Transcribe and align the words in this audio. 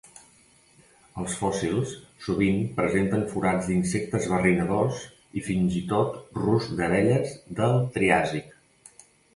Els 1.23 1.35
fòssils 1.41 1.91
sovint 2.27 2.57
presenten 2.79 3.27
forats 3.35 3.69
d'insectes 3.73 4.27
barrinadors 4.33 5.05
i 5.41 5.45
fins 5.51 5.79
i 5.83 5.85
tot 5.95 6.19
ruscs 6.47 6.77
d'abelles 6.83 7.39
del 7.63 7.81
Triàsic. 7.99 8.53